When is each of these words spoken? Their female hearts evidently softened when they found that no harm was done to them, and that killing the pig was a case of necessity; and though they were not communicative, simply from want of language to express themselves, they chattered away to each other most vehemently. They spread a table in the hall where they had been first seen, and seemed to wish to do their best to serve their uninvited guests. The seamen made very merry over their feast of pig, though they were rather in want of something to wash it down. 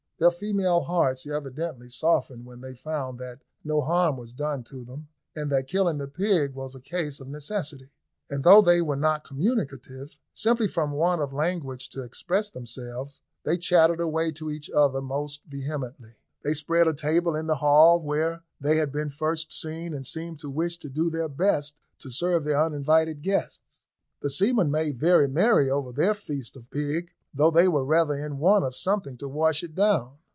Their 0.19 0.29
female 0.29 0.81
hearts 0.81 1.25
evidently 1.25 1.89
softened 1.89 2.45
when 2.45 2.61
they 2.61 2.75
found 2.75 3.17
that 3.17 3.41
no 3.63 3.81
harm 3.81 4.17
was 4.17 4.33
done 4.33 4.63
to 4.65 4.85
them, 4.85 5.07
and 5.35 5.51
that 5.51 5.65
killing 5.65 5.97
the 5.97 6.07
pig 6.07 6.53
was 6.53 6.75
a 6.75 6.79
case 6.79 7.19
of 7.19 7.27
necessity; 7.27 7.89
and 8.29 8.43
though 8.43 8.61
they 8.61 8.83
were 8.83 8.95
not 8.95 9.23
communicative, 9.23 10.19
simply 10.31 10.67
from 10.67 10.91
want 10.91 11.23
of 11.23 11.33
language 11.33 11.89
to 11.89 12.03
express 12.03 12.51
themselves, 12.51 13.21
they 13.45 13.57
chattered 13.57 13.99
away 13.99 14.31
to 14.33 14.51
each 14.51 14.69
other 14.69 15.01
most 15.01 15.41
vehemently. 15.47 16.17
They 16.43 16.53
spread 16.53 16.87
a 16.87 16.93
table 16.93 17.35
in 17.35 17.47
the 17.47 17.55
hall 17.55 17.99
where 17.99 18.43
they 18.59 18.77
had 18.77 18.91
been 18.91 19.09
first 19.09 19.51
seen, 19.51 19.91
and 19.91 20.05
seemed 20.05 20.37
to 20.41 20.51
wish 20.51 20.77
to 20.81 20.89
do 20.91 21.09
their 21.09 21.29
best 21.29 21.73
to 21.97 22.11
serve 22.11 22.43
their 22.43 22.61
uninvited 22.61 23.23
guests. 23.23 23.85
The 24.21 24.29
seamen 24.29 24.69
made 24.69 24.99
very 24.99 25.27
merry 25.27 25.71
over 25.71 25.91
their 25.91 26.13
feast 26.13 26.55
of 26.57 26.69
pig, 26.69 27.09
though 27.33 27.49
they 27.49 27.65
were 27.65 27.85
rather 27.85 28.13
in 28.15 28.37
want 28.39 28.65
of 28.65 28.75
something 28.75 29.15
to 29.15 29.25
wash 29.25 29.63
it 29.63 29.73
down. 29.73 30.17